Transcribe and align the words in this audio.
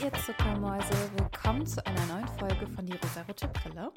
ihr 0.00 0.12
Zuckermäuse, 0.12 1.10
willkommen 1.16 1.66
zu 1.66 1.84
einer 1.84 2.06
neuen 2.06 2.28
Folge 2.38 2.66
von 2.68 2.86
Die 2.86 2.96
Rosarote 2.96 3.48
Brille. 3.48 3.92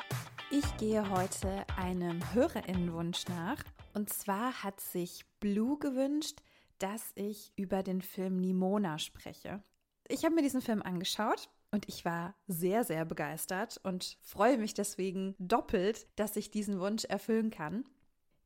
Ich 0.51 0.77
gehe 0.77 1.07
heute 1.09 1.65
einem 1.77 2.21
Hörerinnenwunsch 2.33 3.27
nach. 3.27 3.63
Und 3.93 4.11
zwar 4.11 4.63
hat 4.63 4.81
sich 4.81 5.25
Blue 5.39 5.77
gewünscht, 5.79 6.41
dass 6.79 7.11
ich 7.15 7.53
über 7.55 7.83
den 7.83 8.01
Film 8.01 8.37
Nimona 8.37 8.99
spreche. 8.99 9.61
Ich 10.07 10.25
habe 10.25 10.35
mir 10.35 10.41
diesen 10.41 10.61
Film 10.61 10.81
angeschaut 10.81 11.49
und 11.71 11.87
ich 11.87 12.03
war 12.03 12.35
sehr, 12.47 12.83
sehr 12.83 13.05
begeistert 13.05 13.79
und 13.83 14.17
freue 14.21 14.57
mich 14.57 14.73
deswegen 14.73 15.35
doppelt, 15.39 16.07
dass 16.15 16.35
ich 16.35 16.51
diesen 16.51 16.79
Wunsch 16.79 17.05
erfüllen 17.05 17.51
kann. 17.51 17.85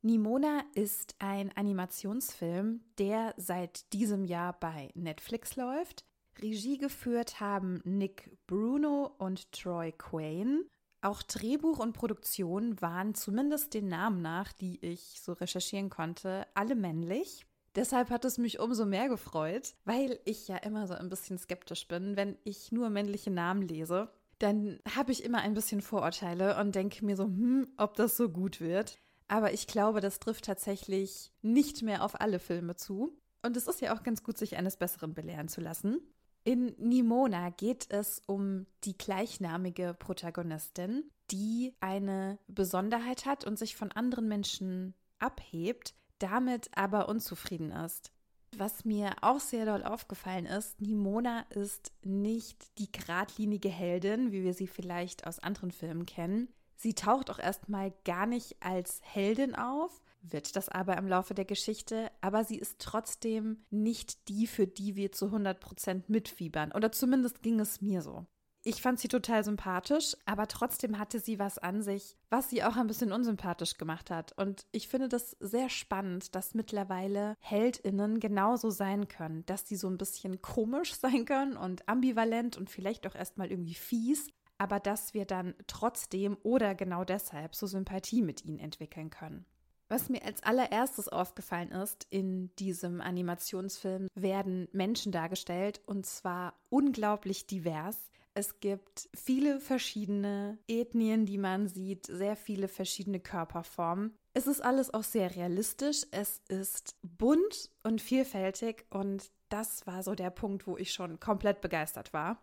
Nimona 0.02 0.62
ist 0.74 1.16
ein 1.18 1.50
Animationsfilm, 1.56 2.80
der 2.98 3.34
seit 3.36 3.92
diesem 3.92 4.24
Jahr 4.24 4.52
bei 4.58 4.90
Netflix 4.94 5.56
läuft. 5.56 6.04
Regie 6.42 6.78
geführt 6.78 7.40
haben 7.40 7.80
Nick 7.84 8.30
Bruno 8.46 9.14
und 9.18 9.52
Troy 9.52 9.92
Quayne. 9.92 10.64
Auch 11.02 11.22
Drehbuch 11.22 11.78
und 11.78 11.94
Produktion 11.94 12.80
waren 12.80 13.14
zumindest 13.14 13.74
den 13.74 13.88
Namen 13.88 14.20
nach, 14.20 14.52
die 14.52 14.84
ich 14.84 15.20
so 15.22 15.32
recherchieren 15.32 15.88
konnte, 15.88 16.46
alle 16.54 16.74
männlich. 16.74 17.46
Deshalb 17.74 18.10
hat 18.10 18.24
es 18.24 18.36
mich 18.36 18.58
umso 18.58 18.84
mehr 18.84 19.08
gefreut, 19.08 19.74
weil 19.84 20.18
ich 20.24 20.48
ja 20.48 20.56
immer 20.56 20.86
so 20.86 20.94
ein 20.94 21.08
bisschen 21.08 21.38
skeptisch 21.38 21.86
bin, 21.88 22.16
wenn 22.16 22.36
ich 22.44 22.72
nur 22.72 22.90
männliche 22.90 23.30
Namen 23.30 23.62
lese. 23.62 24.10
Dann 24.38 24.80
habe 24.96 25.12
ich 25.12 25.22
immer 25.22 25.38
ein 25.38 25.54
bisschen 25.54 25.80
Vorurteile 25.80 26.58
und 26.58 26.74
denke 26.74 27.04
mir 27.04 27.16
so, 27.16 27.24
hm, 27.24 27.68
ob 27.76 27.94
das 27.94 28.16
so 28.16 28.28
gut 28.28 28.60
wird. 28.60 28.98
Aber 29.28 29.52
ich 29.52 29.68
glaube, 29.68 30.00
das 30.00 30.18
trifft 30.18 30.46
tatsächlich 30.46 31.30
nicht 31.40 31.82
mehr 31.82 32.04
auf 32.04 32.20
alle 32.20 32.40
Filme 32.40 32.74
zu. 32.74 33.16
Und 33.42 33.56
es 33.56 33.68
ist 33.68 33.80
ja 33.80 33.94
auch 33.94 34.02
ganz 34.02 34.24
gut, 34.24 34.36
sich 34.36 34.56
eines 34.56 34.76
Besseren 34.76 35.14
belehren 35.14 35.48
zu 35.48 35.60
lassen. 35.60 36.00
In 36.42 36.74
Nimona 36.78 37.50
geht 37.50 37.90
es 37.90 38.22
um 38.26 38.66
die 38.84 38.96
gleichnamige 38.96 39.94
Protagonistin, 39.98 41.10
die 41.30 41.74
eine 41.80 42.38
Besonderheit 42.48 43.26
hat 43.26 43.44
und 43.44 43.58
sich 43.58 43.76
von 43.76 43.92
anderen 43.92 44.26
Menschen 44.26 44.94
abhebt, 45.18 45.94
damit 46.18 46.70
aber 46.74 47.08
unzufrieden 47.08 47.70
ist. 47.70 48.10
Was 48.56 48.84
mir 48.84 49.14
auch 49.20 49.38
sehr 49.38 49.64
doll 49.64 49.84
aufgefallen 49.84 50.46
ist, 50.46 50.80
Nimona 50.80 51.42
ist 51.50 51.92
nicht 52.02 52.78
die 52.78 52.90
geradlinige 52.90 53.68
Heldin, 53.68 54.32
wie 54.32 54.42
wir 54.42 54.54
sie 54.54 54.66
vielleicht 54.66 55.26
aus 55.26 55.38
anderen 55.38 55.70
Filmen 55.70 56.04
kennen. 56.04 56.48
Sie 56.76 56.94
taucht 56.94 57.30
auch 57.30 57.38
erstmal 57.38 57.92
gar 58.04 58.26
nicht 58.26 58.56
als 58.60 59.00
Heldin 59.04 59.54
auf, 59.54 60.00
wird 60.22 60.56
das 60.56 60.68
aber 60.68 60.96
im 60.96 61.08
Laufe 61.08 61.34
der 61.34 61.44
Geschichte, 61.44 62.10
aber 62.20 62.44
sie 62.44 62.58
ist 62.58 62.78
trotzdem 62.78 63.64
nicht 63.70 64.28
die, 64.28 64.46
für 64.46 64.66
die 64.66 64.96
wir 64.96 65.12
zu 65.12 65.26
100 65.26 65.60
Prozent 65.60 66.08
mitfiebern. 66.08 66.72
Oder 66.72 66.92
zumindest 66.92 67.42
ging 67.42 67.60
es 67.60 67.80
mir 67.80 68.02
so. 68.02 68.26
Ich 68.62 68.82
fand 68.82 69.00
sie 69.00 69.08
total 69.08 69.42
sympathisch, 69.42 70.14
aber 70.26 70.46
trotzdem 70.46 70.98
hatte 70.98 71.18
sie 71.18 71.38
was 71.38 71.56
an 71.56 71.80
sich, 71.80 72.18
was 72.28 72.50
sie 72.50 72.62
auch 72.62 72.76
ein 72.76 72.88
bisschen 72.88 73.10
unsympathisch 73.10 73.78
gemacht 73.78 74.10
hat. 74.10 74.32
Und 74.36 74.66
ich 74.70 74.86
finde 74.86 75.08
das 75.08 75.30
sehr 75.40 75.70
spannend, 75.70 76.34
dass 76.34 76.52
mittlerweile 76.52 77.36
Heldinnen 77.40 78.20
genauso 78.20 78.68
sein 78.68 79.08
können, 79.08 79.46
dass 79.46 79.66
sie 79.66 79.76
so 79.76 79.88
ein 79.88 79.96
bisschen 79.96 80.42
komisch 80.42 80.94
sein 80.94 81.24
können 81.24 81.56
und 81.56 81.88
ambivalent 81.88 82.58
und 82.58 82.68
vielleicht 82.68 83.06
auch 83.06 83.14
erstmal 83.14 83.50
irgendwie 83.50 83.74
fies, 83.74 84.28
aber 84.58 84.78
dass 84.78 85.14
wir 85.14 85.24
dann 85.24 85.54
trotzdem 85.66 86.36
oder 86.42 86.74
genau 86.74 87.04
deshalb 87.04 87.54
so 87.54 87.66
Sympathie 87.66 88.20
mit 88.20 88.44
ihnen 88.44 88.58
entwickeln 88.58 89.08
können. 89.08 89.46
Was 89.90 90.08
mir 90.08 90.24
als 90.24 90.40
allererstes 90.44 91.08
aufgefallen 91.08 91.72
ist, 91.72 92.06
in 92.10 92.54
diesem 92.60 93.00
Animationsfilm 93.00 94.06
werden 94.14 94.68
Menschen 94.70 95.10
dargestellt 95.10 95.80
und 95.84 96.06
zwar 96.06 96.54
unglaublich 96.68 97.48
divers. 97.48 97.98
Es 98.32 98.60
gibt 98.60 99.10
viele 99.12 99.58
verschiedene 99.58 100.58
Ethnien, 100.68 101.26
die 101.26 101.38
man 101.38 101.66
sieht, 101.66 102.06
sehr 102.06 102.36
viele 102.36 102.68
verschiedene 102.68 103.18
Körperformen. 103.18 104.14
Es 104.32 104.46
ist 104.46 104.60
alles 104.60 104.94
auch 104.94 105.02
sehr 105.02 105.34
realistisch, 105.34 106.06
es 106.12 106.40
ist 106.46 106.94
bunt 107.02 107.72
und 107.82 108.00
vielfältig 108.00 108.86
und 108.90 109.32
das 109.48 109.88
war 109.88 110.04
so 110.04 110.14
der 110.14 110.30
Punkt, 110.30 110.68
wo 110.68 110.76
ich 110.76 110.92
schon 110.92 111.18
komplett 111.18 111.60
begeistert 111.60 112.12
war. 112.12 112.40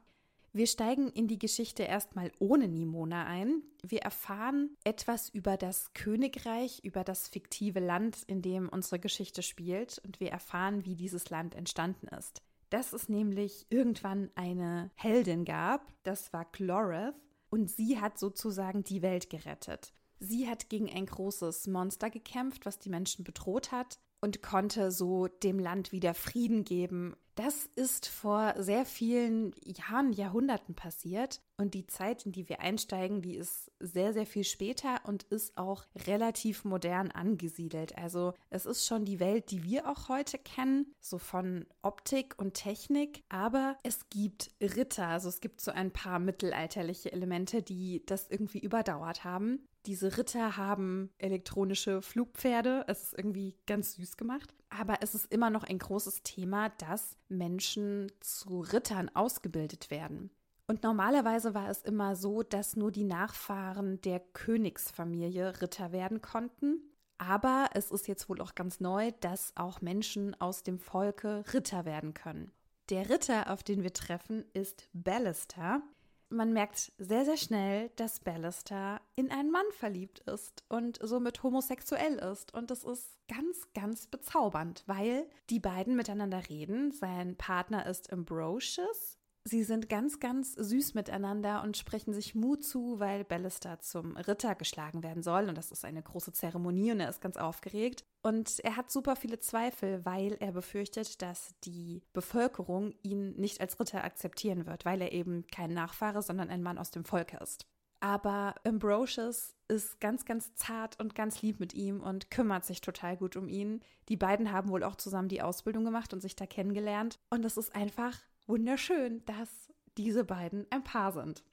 Wir 0.58 0.66
steigen 0.66 1.12
in 1.12 1.28
die 1.28 1.38
Geschichte 1.38 1.84
erstmal 1.84 2.32
ohne 2.40 2.68
Nimona 2.68 3.28
ein. 3.28 3.62
Wir 3.84 4.00
erfahren 4.02 4.76
etwas 4.84 5.30
über 5.30 5.56
das 5.56 5.94
Königreich, 5.94 6.80
über 6.84 7.04
das 7.04 7.28
fiktive 7.28 7.80
Land, 7.80 8.24
in 8.26 8.42
dem 8.42 8.68
unsere 8.68 8.98
Geschichte 8.98 9.44
spielt 9.44 10.02
und 10.04 10.20
wir 10.20 10.32
erfahren, 10.32 10.84
wie 10.84 10.96
dieses 10.96 11.30
Land 11.30 11.54
entstanden 11.54 12.08
ist. 12.08 12.42
Dass 12.72 12.92
es 12.92 13.08
nämlich 13.08 13.68
irgendwann 13.70 14.32
eine 14.34 14.90
Heldin 14.96 15.46
gab, 15.46 15.94
das 16.02 16.34
war 16.34 16.46
Gloreth, 16.46 17.14
und 17.52 17.70
sie 17.70 18.02
hat 18.02 18.18
sozusagen 18.18 18.84
die 18.84 19.04
Welt 19.04 19.30
gerettet. 19.30 19.94
Sie 20.20 20.50
hat 20.50 20.70
gegen 20.70 20.90
ein 20.90 21.06
großes 21.06 21.68
Monster 21.68 22.10
gekämpft, 22.10 22.66
was 22.66 22.80
die 22.80 22.90
Menschen 22.90 23.24
bedroht 23.24 23.72
hat 23.72 24.00
und 24.22 24.42
konnte 24.42 24.90
so 24.90 25.28
dem 25.28 25.60
Land 25.60 25.92
wieder 25.92 26.16
Frieden 26.16 26.64
geben. 26.64 27.16
Das 27.38 27.70
ist 27.76 28.08
vor 28.08 28.56
sehr 28.58 28.84
vielen 28.84 29.54
Jahren, 29.64 30.12
Jahrhunderten 30.12 30.74
passiert. 30.74 31.40
Und 31.56 31.76
die 31.76 31.86
Zeit, 31.86 32.26
in 32.26 32.32
die 32.32 32.50
wir 32.50 32.62
einsteigen, 32.62 33.22
die 33.22 33.36
ist 33.36 33.72
sehr, 33.80 34.12
sehr 34.12 34.26
viel 34.26 34.44
später 34.44 35.02
und 35.06 35.22
ist 35.22 35.56
auch 35.56 35.86
relativ 36.08 36.66
modern 36.66 37.12
angesiedelt. 37.12 37.96
Also 37.96 38.34
es 38.50 38.66
ist 38.66 38.88
schon 38.88 39.06
die 39.06 39.20
Welt, 39.20 39.52
die 39.52 39.64
wir 39.64 39.88
auch 39.88 40.10
heute 40.10 40.40
kennen, 40.40 40.96
so 41.00 41.20
von 41.20 41.68
Optik 41.84 42.34
und 42.40 42.56
Technik. 42.56 43.24
Aber 43.30 43.78
es 43.84 44.10
gibt 44.10 44.50
Ritter, 44.60 45.08
also 45.08 45.30
es 45.30 45.40
gibt 45.40 45.62
so 45.62 45.70
ein 45.70 45.92
paar 45.92 46.18
mittelalterliche 46.18 47.12
Elemente, 47.12 47.62
die 47.62 48.04
das 48.08 48.28
irgendwie 48.30 48.60
überdauert 48.60 49.24
haben. 49.24 49.68
Diese 49.88 50.18
Ritter 50.18 50.58
haben 50.58 51.12
elektronische 51.18 52.02
Flugpferde. 52.02 52.84
Es 52.88 53.04
ist 53.04 53.14
irgendwie 53.18 53.56
ganz 53.66 53.96
süß 53.96 54.18
gemacht. 54.18 54.54
Aber 54.70 54.98
es 55.02 55.16
ist 55.16 55.32
immer 55.32 55.50
noch 55.50 55.64
ein 55.64 55.80
großes 55.80 56.24
Thema, 56.24 56.70
dass 56.70 57.16
Menschen 57.30 58.12
zu 58.20 58.60
Rittern 58.60 59.10
ausgebildet 59.14 59.90
werden. 59.90 60.30
Und 60.68 60.84
normalerweise 60.84 61.54
war 61.54 61.70
es 61.70 61.84
immer 61.84 62.18
so, 62.18 62.44
dass 62.44 62.76
nur 62.76 62.92
die 62.92 63.06
Nachfahren 63.06 64.02
der 64.02 64.20
Königsfamilie 64.20 65.62
Ritter 65.62 65.94
werden 65.94 66.22
konnten. 66.22 66.82
Aber 67.18 67.70
es 67.74 67.90
ist 67.90 68.10
jetzt 68.10 68.28
wohl 68.28 68.42
auch 68.42 68.56
ganz 68.56 68.82
neu, 68.82 69.14
dass 69.22 69.54
auch 69.56 69.80
Menschen 69.80 70.40
aus 70.42 70.64
dem 70.64 70.80
Volke 70.80 71.46
Ritter 71.54 71.86
werden 71.86 72.14
können. 72.14 72.52
Der 72.90 73.10
Ritter, 73.10 73.50
auf 73.52 73.64
den 73.64 73.84
wir 73.84 73.94
treffen, 73.94 74.44
ist 74.52 74.90
Ballister. 74.92 75.82
Man 76.30 76.52
merkt 76.52 76.92
sehr, 76.98 77.24
sehr 77.24 77.38
schnell, 77.38 77.90
dass 77.96 78.20
Ballister 78.20 79.00
in 79.16 79.32
einen 79.32 79.50
Mann 79.50 79.66
verliebt 79.72 80.20
ist 80.20 80.64
und 80.68 81.00
somit 81.02 81.42
homosexuell 81.42 82.16
ist. 82.16 82.54
Und 82.54 82.70
das 82.70 82.84
ist 82.84 83.18
ganz, 83.30 83.68
ganz 83.74 84.08
bezaubernd, 84.08 84.84
weil 84.88 85.30
die 85.50 85.60
beiden 85.60 85.96
miteinander 85.96 86.50
reden. 86.50 86.92
Sein 86.92 87.38
Partner 87.38 87.86
ist 87.86 88.12
Ambrosius. 88.12 89.17
Sie 89.48 89.64
sind 89.64 89.88
ganz, 89.88 90.20
ganz 90.20 90.56
süß 90.56 90.94
miteinander 90.94 91.64
und 91.64 91.78
sprechen 91.78 92.14
sich 92.14 92.36
Mut 92.36 92.66
zu, 92.66 93.00
weil 93.00 93.24
Ballister 93.24 93.80
zum 93.80 94.18
Ritter 94.18 94.56
geschlagen 94.56 95.04
werden 95.04 95.24
soll. 95.24 95.48
Und 95.48 95.58
das 95.58 95.72
ist 95.72 95.86
eine 95.86 96.04
große 96.04 96.34
Zeremonie 96.34 96.92
und 96.92 97.00
er 97.00 97.08
ist 97.08 97.22
ganz 97.22 97.38
aufgeregt. 97.38 98.04
Und 98.22 98.60
er 98.66 98.76
hat 98.76 98.92
super 98.92 99.16
viele 99.16 99.40
Zweifel, 99.40 100.04
weil 100.06 100.36
er 100.42 100.52
befürchtet, 100.52 101.22
dass 101.22 101.56
die 101.64 102.02
Bevölkerung 102.12 102.94
ihn 103.04 103.36
nicht 103.38 103.62
als 103.62 103.80
Ritter 103.80 104.04
akzeptieren 104.04 104.66
wird, 104.66 104.84
weil 104.84 105.02
er 105.02 105.14
eben 105.14 105.48
kein 105.48 105.74
Nachfahre, 105.74 106.22
sondern 106.22 106.50
ein 106.50 106.62
Mann 106.62 106.78
aus 106.78 106.92
dem 106.92 107.06
Volke 107.06 107.38
ist. 107.38 107.66
Aber 108.02 108.54
Ambrosius 108.66 109.56
ist 109.70 110.02
ganz, 110.02 110.26
ganz 110.26 110.56
zart 110.56 111.00
und 111.00 111.16
ganz 111.16 111.42
lieb 111.42 111.62
mit 111.62 111.74
ihm 111.74 112.02
und 112.02 112.30
kümmert 112.32 112.66
sich 112.66 112.82
total 112.82 113.16
gut 113.16 113.38
um 113.38 113.48
ihn. 113.48 113.80
Die 114.10 114.18
beiden 114.18 114.52
haben 114.52 114.72
wohl 114.72 114.84
auch 114.84 114.98
zusammen 114.98 115.30
die 115.30 115.42
Ausbildung 115.42 115.86
gemacht 115.86 116.12
und 116.12 116.20
sich 116.20 116.36
da 116.36 116.46
kennengelernt. 116.46 117.18
Und 117.30 117.46
es 117.46 117.56
ist 117.56 117.74
einfach 117.74 118.20
wunderschön, 118.48 119.24
dass 119.26 119.50
diese 119.98 120.24
beiden 120.24 120.66
ein 120.70 120.84
Paar 120.84 121.12
sind. 121.12 121.44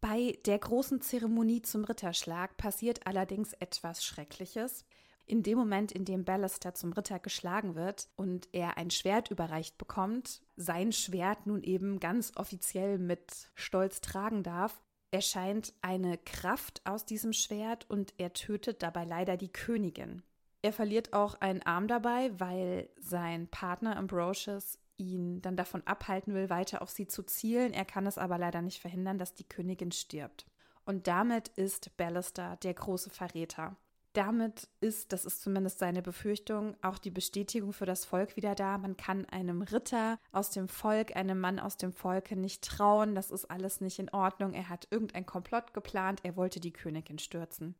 Bei 0.00 0.38
der 0.44 0.58
großen 0.58 1.00
Zeremonie 1.00 1.62
zum 1.62 1.84
Ritterschlag 1.84 2.56
passiert 2.56 3.06
allerdings 3.06 3.54
etwas 3.54 4.04
Schreckliches. 4.04 4.84
In 5.26 5.42
dem 5.42 5.56
Moment, 5.56 5.92
in 5.92 6.04
dem 6.04 6.24
Ballister 6.24 6.74
zum 6.74 6.92
Ritter 6.92 7.18
geschlagen 7.18 7.74
wird 7.74 8.08
und 8.14 8.46
er 8.52 8.76
ein 8.76 8.90
Schwert 8.90 9.30
überreicht 9.30 9.78
bekommt, 9.78 10.42
sein 10.56 10.92
Schwert 10.92 11.46
nun 11.46 11.62
eben 11.62 11.98
ganz 11.98 12.32
offiziell 12.36 12.98
mit 12.98 13.50
Stolz 13.54 14.02
tragen 14.02 14.42
darf, 14.42 14.82
erscheint 15.10 15.72
eine 15.80 16.18
Kraft 16.18 16.82
aus 16.84 17.06
diesem 17.06 17.32
Schwert 17.32 17.88
und 17.88 18.12
er 18.18 18.34
tötet 18.34 18.82
dabei 18.82 19.04
leider 19.04 19.38
die 19.38 19.52
Königin. 19.52 20.22
Er 20.60 20.74
verliert 20.74 21.14
auch 21.14 21.40
einen 21.40 21.62
Arm 21.62 21.88
dabei, 21.88 22.38
weil 22.38 22.90
sein 22.98 23.48
Partner 23.48 23.96
Ambrosius 23.96 24.78
ihn 24.96 25.42
dann 25.42 25.56
davon 25.56 25.82
abhalten 25.86 26.34
will, 26.34 26.50
weiter 26.50 26.82
auf 26.82 26.90
sie 26.90 27.06
zu 27.06 27.22
zielen. 27.22 27.72
Er 27.72 27.84
kann 27.84 28.06
es 28.06 28.18
aber 28.18 28.38
leider 28.38 28.62
nicht 28.62 28.80
verhindern, 28.80 29.18
dass 29.18 29.34
die 29.34 29.48
Königin 29.48 29.92
stirbt. 29.92 30.46
Und 30.84 31.06
damit 31.06 31.48
ist 31.48 31.96
Ballister 31.96 32.56
der 32.62 32.74
große 32.74 33.10
Verräter. 33.10 33.76
Damit 34.12 34.68
ist, 34.80 35.12
das 35.12 35.24
ist 35.24 35.42
zumindest 35.42 35.80
seine 35.80 36.00
Befürchtung, 36.00 36.76
auch 36.82 36.98
die 36.98 37.10
Bestätigung 37.10 37.72
für 37.72 37.86
das 37.86 38.04
Volk 38.04 38.36
wieder 38.36 38.54
da. 38.54 38.78
Man 38.78 38.96
kann 38.96 39.24
einem 39.26 39.62
Ritter 39.62 40.20
aus 40.30 40.50
dem 40.50 40.68
Volk, 40.68 41.16
einem 41.16 41.40
Mann 41.40 41.58
aus 41.58 41.76
dem 41.76 41.92
Volke 41.92 42.36
nicht 42.36 42.62
trauen. 42.62 43.16
Das 43.16 43.32
ist 43.32 43.46
alles 43.46 43.80
nicht 43.80 43.98
in 43.98 44.10
Ordnung. 44.10 44.54
Er 44.54 44.68
hat 44.68 44.86
irgendein 44.90 45.26
Komplott 45.26 45.74
geplant. 45.74 46.20
Er 46.22 46.36
wollte 46.36 46.60
die 46.60 46.72
Königin 46.72 47.18
stürzen. 47.18 47.74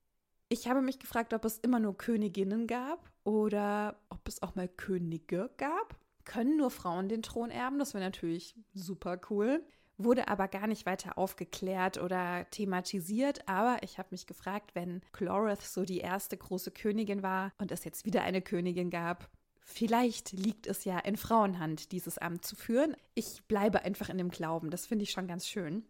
Ich 0.48 0.68
habe 0.68 0.82
mich 0.82 0.98
gefragt, 0.98 1.34
ob 1.34 1.44
es 1.44 1.58
immer 1.58 1.78
nur 1.78 1.96
Königinnen 1.96 2.66
gab 2.66 3.10
oder 3.22 3.96
ob 4.10 4.26
es 4.26 4.42
auch 4.42 4.56
mal 4.56 4.68
Könige 4.68 5.50
gab. 5.56 5.96
Können 6.24 6.56
nur 6.56 6.70
Frauen 6.70 7.08
den 7.08 7.22
Thron 7.22 7.50
erben? 7.50 7.78
Das 7.78 7.94
wäre 7.94 8.04
natürlich 8.04 8.54
super 8.72 9.20
cool 9.30 9.64
wurde 9.96 10.28
aber 10.28 10.48
gar 10.48 10.66
nicht 10.66 10.86
weiter 10.86 11.18
aufgeklärt 11.18 11.98
oder 11.98 12.46
thematisiert. 12.50 13.48
Aber 13.48 13.78
ich 13.82 13.98
habe 13.98 14.08
mich 14.10 14.26
gefragt, 14.26 14.74
wenn 14.74 15.02
Chlorith 15.12 15.62
so 15.62 15.84
die 15.84 15.98
erste 15.98 16.36
große 16.36 16.70
Königin 16.70 17.22
war 17.22 17.52
und 17.58 17.70
es 17.70 17.84
jetzt 17.84 18.04
wieder 18.04 18.22
eine 18.22 18.42
Königin 18.42 18.90
gab, 18.90 19.28
vielleicht 19.60 20.32
liegt 20.32 20.66
es 20.66 20.84
ja 20.84 20.98
in 20.98 21.16
Frauenhand, 21.16 21.92
dieses 21.92 22.18
Amt 22.18 22.44
zu 22.44 22.56
führen. 22.56 22.96
Ich 23.14 23.44
bleibe 23.44 23.82
einfach 23.82 24.08
in 24.08 24.18
dem 24.18 24.30
Glauben. 24.30 24.70
Das 24.70 24.86
finde 24.86 25.04
ich 25.04 25.10
schon 25.10 25.26
ganz 25.26 25.46
schön. 25.46 25.84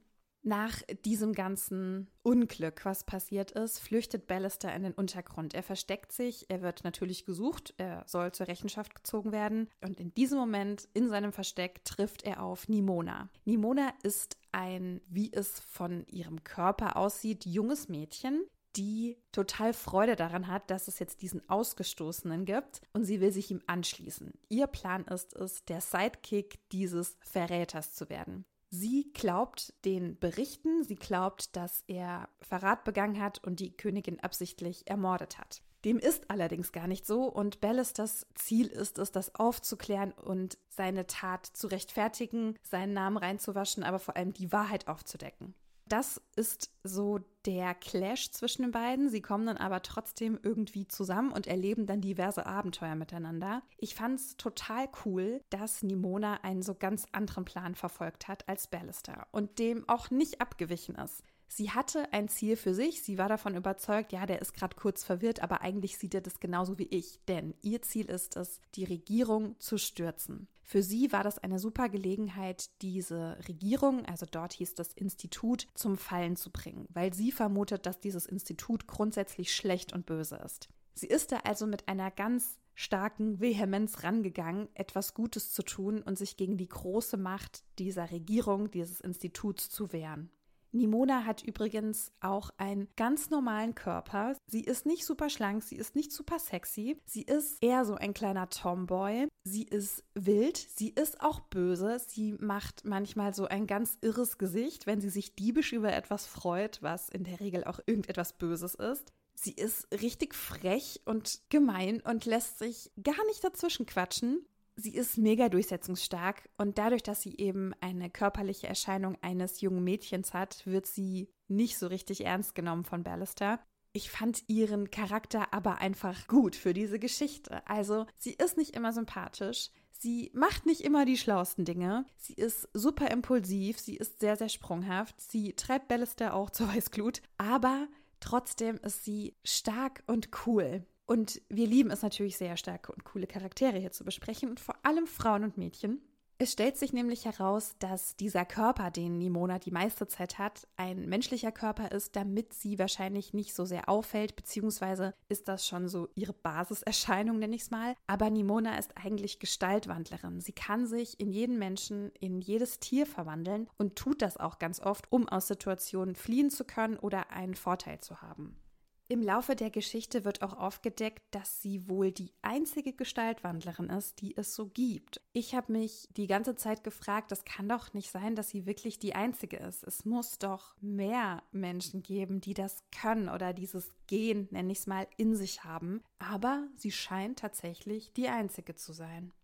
Nach 0.46 0.82
diesem 1.06 1.32
ganzen 1.32 2.10
Unglück, 2.22 2.84
was 2.84 3.04
passiert 3.04 3.52
ist, 3.52 3.78
flüchtet 3.78 4.26
Ballister 4.26 4.74
in 4.74 4.82
den 4.82 4.92
Untergrund. 4.92 5.54
Er 5.54 5.62
versteckt 5.62 6.12
sich, 6.12 6.44
er 6.50 6.60
wird 6.60 6.84
natürlich 6.84 7.24
gesucht, 7.24 7.72
er 7.78 8.04
soll 8.06 8.30
zur 8.32 8.46
Rechenschaft 8.46 8.94
gezogen 8.94 9.32
werden. 9.32 9.70
Und 9.80 9.98
in 9.98 10.12
diesem 10.12 10.38
Moment, 10.38 10.86
in 10.92 11.08
seinem 11.08 11.32
Versteck, 11.32 11.82
trifft 11.86 12.24
er 12.24 12.42
auf 12.42 12.68
Nimona. 12.68 13.30
Nimona 13.46 13.94
ist 14.02 14.36
ein, 14.52 15.00
wie 15.08 15.32
es 15.32 15.60
von 15.60 16.06
ihrem 16.08 16.44
Körper 16.44 16.98
aussieht, 16.98 17.46
junges 17.46 17.88
Mädchen, 17.88 18.44
die 18.76 19.16
total 19.32 19.72
Freude 19.72 20.14
daran 20.14 20.48
hat, 20.48 20.70
dass 20.70 20.88
es 20.88 20.98
jetzt 20.98 21.22
diesen 21.22 21.48
Ausgestoßenen 21.48 22.44
gibt 22.44 22.82
und 22.92 23.04
sie 23.04 23.22
will 23.22 23.32
sich 23.32 23.50
ihm 23.50 23.62
anschließen. 23.66 24.34
Ihr 24.50 24.66
Plan 24.66 25.06
ist 25.06 25.34
es, 25.36 25.64
der 25.64 25.80
Sidekick 25.80 26.68
dieses 26.70 27.16
Verräters 27.22 27.94
zu 27.94 28.10
werden. 28.10 28.44
Sie 28.76 29.12
glaubt 29.14 29.72
den 29.84 30.18
Berichten, 30.18 30.82
sie 30.82 30.96
glaubt, 30.96 31.54
dass 31.54 31.84
er 31.86 32.28
Verrat 32.40 32.82
begangen 32.82 33.22
hat 33.22 33.38
und 33.44 33.60
die 33.60 33.76
Königin 33.76 34.18
absichtlich 34.18 34.90
ermordet 34.90 35.38
hat. 35.38 35.62
Dem 35.84 36.00
ist 36.00 36.28
allerdings 36.28 36.72
gar 36.72 36.88
nicht 36.88 37.06
so 37.06 37.22
und 37.26 37.60
Ballisters 37.60 38.26
Ziel 38.34 38.66
ist 38.66 38.98
es, 38.98 39.12
das 39.12 39.36
aufzuklären 39.36 40.10
und 40.10 40.58
seine 40.70 41.06
Tat 41.06 41.46
zu 41.46 41.68
rechtfertigen, 41.68 42.58
seinen 42.64 42.94
Namen 42.94 43.16
reinzuwaschen, 43.16 43.84
aber 43.84 44.00
vor 44.00 44.16
allem 44.16 44.32
die 44.32 44.50
Wahrheit 44.50 44.88
aufzudecken. 44.88 45.54
Das 45.86 46.20
ist 46.34 46.70
so 46.82 47.20
der 47.44 47.74
Clash 47.74 48.30
zwischen 48.30 48.62
den 48.62 48.70
beiden. 48.70 49.10
Sie 49.10 49.20
kommen 49.20 49.46
dann 49.46 49.58
aber 49.58 49.82
trotzdem 49.82 50.38
irgendwie 50.42 50.88
zusammen 50.88 51.30
und 51.30 51.46
erleben 51.46 51.86
dann 51.86 52.00
diverse 52.00 52.46
Abenteuer 52.46 52.94
miteinander. 52.94 53.62
Ich 53.76 53.94
fand 53.94 54.18
es 54.18 54.36
total 54.36 54.88
cool, 55.04 55.42
dass 55.50 55.82
Nimona 55.82 56.40
einen 56.42 56.62
so 56.62 56.74
ganz 56.74 57.06
anderen 57.12 57.44
Plan 57.44 57.74
verfolgt 57.74 58.28
hat 58.28 58.48
als 58.48 58.68
Ballister 58.68 59.26
und 59.30 59.58
dem 59.58 59.86
auch 59.88 60.10
nicht 60.10 60.40
abgewichen 60.40 60.94
ist. 60.94 61.22
Sie 61.56 61.70
hatte 61.70 62.12
ein 62.12 62.26
Ziel 62.26 62.56
für 62.56 62.74
sich, 62.74 63.04
sie 63.04 63.16
war 63.16 63.28
davon 63.28 63.54
überzeugt, 63.54 64.10
ja, 64.10 64.26
der 64.26 64.42
ist 64.42 64.54
gerade 64.54 64.74
kurz 64.74 65.04
verwirrt, 65.04 65.40
aber 65.40 65.60
eigentlich 65.60 65.98
sieht 65.98 66.12
er 66.12 66.20
das 66.20 66.40
genauso 66.40 66.80
wie 66.80 66.88
ich, 66.88 67.20
denn 67.28 67.54
ihr 67.62 67.80
Ziel 67.80 68.06
ist 68.06 68.36
es, 68.36 68.60
die 68.74 68.82
Regierung 68.82 69.54
zu 69.60 69.78
stürzen. 69.78 70.48
Für 70.62 70.82
sie 70.82 71.12
war 71.12 71.22
das 71.22 71.38
eine 71.38 71.60
super 71.60 71.88
Gelegenheit, 71.88 72.70
diese 72.82 73.38
Regierung, 73.46 74.04
also 74.04 74.26
dort 74.28 74.54
hieß 74.54 74.74
das 74.74 74.94
Institut, 74.94 75.68
zum 75.74 75.96
Fallen 75.96 76.34
zu 76.34 76.50
bringen, 76.50 76.88
weil 76.92 77.14
sie 77.14 77.30
vermutet, 77.30 77.86
dass 77.86 78.00
dieses 78.00 78.26
Institut 78.26 78.88
grundsätzlich 78.88 79.54
schlecht 79.54 79.92
und 79.92 80.06
böse 80.06 80.34
ist. 80.44 80.70
Sie 80.94 81.06
ist 81.06 81.30
da 81.30 81.36
also 81.44 81.68
mit 81.68 81.86
einer 81.86 82.10
ganz 82.10 82.58
starken 82.74 83.38
Vehemenz 83.38 84.02
rangegangen, 84.02 84.66
etwas 84.74 85.14
Gutes 85.14 85.52
zu 85.52 85.62
tun 85.62 86.02
und 86.02 86.18
sich 86.18 86.36
gegen 86.36 86.56
die 86.56 86.68
große 86.68 87.16
Macht 87.16 87.62
dieser 87.78 88.10
Regierung, 88.10 88.72
dieses 88.72 89.00
Instituts 89.00 89.70
zu 89.70 89.92
wehren. 89.92 90.30
Nimona 90.74 91.24
hat 91.24 91.42
übrigens 91.42 92.12
auch 92.20 92.50
einen 92.56 92.88
ganz 92.96 93.30
normalen 93.30 93.74
Körper. 93.74 94.36
Sie 94.46 94.62
ist 94.62 94.86
nicht 94.86 95.06
super 95.06 95.30
schlank, 95.30 95.62
sie 95.62 95.76
ist 95.76 95.94
nicht 95.94 96.12
super 96.12 96.38
sexy. 96.38 97.00
Sie 97.06 97.22
ist 97.22 97.62
eher 97.62 97.84
so 97.84 97.94
ein 97.94 98.12
kleiner 98.12 98.48
Tomboy. 98.50 99.28
Sie 99.44 99.62
ist 99.62 100.04
wild, 100.14 100.56
sie 100.56 100.90
ist 100.90 101.20
auch 101.20 101.40
böse. 101.40 101.98
Sie 102.06 102.32
macht 102.32 102.84
manchmal 102.84 103.34
so 103.34 103.46
ein 103.46 103.66
ganz 103.66 103.98
irres 104.00 104.36
Gesicht, 104.36 104.86
wenn 104.86 105.00
sie 105.00 105.10
sich 105.10 105.34
diebisch 105.36 105.72
über 105.72 105.92
etwas 105.92 106.26
freut, 106.26 106.82
was 106.82 107.08
in 107.08 107.24
der 107.24 107.40
Regel 107.40 107.64
auch 107.64 107.78
irgendetwas 107.86 108.32
Böses 108.32 108.74
ist. 108.74 109.12
Sie 109.34 109.52
ist 109.52 109.88
richtig 109.92 110.34
frech 110.34 111.02
und 111.04 111.40
gemein 111.50 112.00
und 112.00 112.24
lässt 112.24 112.58
sich 112.58 112.90
gar 113.02 113.24
nicht 113.26 113.42
dazwischen 113.44 113.86
quatschen 113.86 114.46
sie 114.76 114.94
ist 114.94 115.18
mega 115.18 115.48
durchsetzungsstark 115.48 116.48
und 116.56 116.78
dadurch, 116.78 117.02
dass 117.02 117.22
sie 117.22 117.36
eben 117.36 117.72
eine 117.80 118.10
körperliche 118.10 118.66
Erscheinung 118.66 119.16
eines 119.22 119.60
jungen 119.60 119.84
Mädchens 119.84 120.34
hat, 120.34 120.66
wird 120.66 120.86
sie 120.86 121.28
nicht 121.48 121.78
so 121.78 121.86
richtig 121.86 122.24
ernst 122.24 122.54
genommen 122.54 122.84
von 122.84 123.02
Ballister. 123.02 123.60
Ich 123.92 124.10
fand 124.10 124.42
ihren 124.48 124.90
Charakter 124.90 125.54
aber 125.54 125.78
einfach 125.78 126.26
gut 126.26 126.56
für 126.56 126.74
diese 126.74 126.98
Geschichte. 126.98 127.66
Also, 127.68 128.06
sie 128.18 128.32
ist 128.32 128.56
nicht 128.56 128.74
immer 128.74 128.92
sympathisch. 128.92 129.70
Sie 129.92 130.32
macht 130.34 130.66
nicht 130.66 130.80
immer 130.80 131.04
die 131.04 131.16
schlauesten 131.16 131.64
Dinge. 131.64 132.04
Sie 132.16 132.34
ist 132.34 132.68
super 132.74 133.10
impulsiv. 133.10 133.78
Sie 133.78 133.96
ist 133.96 134.18
sehr, 134.20 134.36
sehr 134.36 134.48
sprunghaft. 134.48 135.20
Sie 135.20 135.52
treibt 135.54 135.86
Ballister 135.86 136.34
auch 136.34 136.50
zur 136.50 136.68
Weißglut. 136.74 137.22
Aber 137.38 137.86
trotzdem 138.18 138.78
ist 138.78 139.04
sie 139.04 139.36
stark 139.44 140.02
und 140.08 140.30
cool. 140.46 140.84
Und 141.06 141.42
wir 141.48 141.66
lieben 141.66 141.90
es 141.90 142.02
natürlich 142.02 142.36
sehr, 142.36 142.56
starke 142.56 142.92
und 142.92 143.04
coole 143.04 143.26
Charaktere 143.26 143.78
hier 143.78 143.92
zu 143.92 144.04
besprechen 144.04 144.50
und 144.50 144.60
vor 144.60 144.76
allem 144.82 145.06
Frauen 145.06 145.44
und 145.44 145.58
Mädchen. 145.58 146.00
Es 146.36 146.50
stellt 146.50 146.76
sich 146.76 146.92
nämlich 146.92 147.26
heraus, 147.26 147.76
dass 147.78 148.16
dieser 148.16 148.44
Körper, 148.44 148.90
den 148.90 149.18
Nimona 149.18 149.60
die 149.60 149.70
meiste 149.70 150.08
Zeit 150.08 150.36
hat, 150.36 150.66
ein 150.76 151.08
menschlicher 151.08 151.52
Körper 151.52 151.92
ist, 151.92 152.16
damit 152.16 152.52
sie 152.52 152.76
wahrscheinlich 152.80 153.34
nicht 153.34 153.54
so 153.54 153.64
sehr 153.64 153.88
auffällt, 153.88 154.34
beziehungsweise 154.34 155.14
ist 155.28 155.46
das 155.46 155.64
schon 155.64 155.86
so 155.86 156.08
ihre 156.16 156.32
Basiserscheinung, 156.32 157.38
nenne 157.38 157.54
ich 157.54 157.62
es 157.62 157.70
mal. 157.70 157.94
Aber 158.08 158.30
Nimona 158.30 158.76
ist 158.78 158.96
eigentlich 158.96 159.38
Gestaltwandlerin. 159.38 160.40
Sie 160.40 160.52
kann 160.52 160.88
sich 160.88 161.20
in 161.20 161.30
jeden 161.30 161.56
Menschen, 161.56 162.10
in 162.18 162.40
jedes 162.40 162.80
Tier 162.80 163.06
verwandeln 163.06 163.68
und 163.78 163.94
tut 163.94 164.20
das 164.20 164.36
auch 164.36 164.58
ganz 164.58 164.80
oft, 164.80 165.12
um 165.12 165.28
aus 165.28 165.46
Situationen 165.46 166.16
fliehen 166.16 166.50
zu 166.50 166.64
können 166.64 166.98
oder 166.98 167.30
einen 167.30 167.54
Vorteil 167.54 168.00
zu 168.00 168.22
haben. 168.22 168.56
Im 169.06 169.20
Laufe 169.20 169.54
der 169.54 169.70
Geschichte 169.70 170.24
wird 170.24 170.40
auch 170.40 170.54
aufgedeckt, 170.54 171.22
dass 171.30 171.60
sie 171.60 171.90
wohl 171.90 172.10
die 172.10 172.32
einzige 172.40 172.94
Gestaltwandlerin 172.94 173.90
ist, 173.90 174.22
die 174.22 174.34
es 174.34 174.54
so 174.54 174.66
gibt. 174.66 175.20
Ich 175.34 175.54
habe 175.54 175.72
mich 175.72 176.08
die 176.16 176.26
ganze 176.26 176.54
Zeit 176.54 176.82
gefragt, 176.84 177.30
das 177.30 177.44
kann 177.44 177.68
doch 177.68 177.92
nicht 177.92 178.10
sein, 178.10 178.34
dass 178.34 178.48
sie 178.48 178.64
wirklich 178.64 178.98
die 178.98 179.14
einzige 179.14 179.58
ist. 179.58 179.84
Es 179.84 180.06
muss 180.06 180.38
doch 180.38 180.74
mehr 180.80 181.42
Menschen 181.52 182.02
geben, 182.02 182.40
die 182.40 182.54
das 182.54 182.82
können 182.98 183.28
oder 183.28 183.52
dieses 183.52 183.94
Gen, 184.06 184.48
nenne 184.50 184.72
ich 184.72 184.78
es 184.78 184.86
mal, 184.86 185.06
in 185.18 185.36
sich 185.36 185.64
haben. 185.64 186.02
Aber 186.18 186.66
sie 186.74 186.90
scheint 186.90 187.40
tatsächlich 187.40 188.14
die 188.14 188.28
einzige 188.28 188.74
zu 188.74 188.94
sein. 188.94 189.34